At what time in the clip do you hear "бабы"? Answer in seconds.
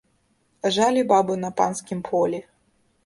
1.13-1.37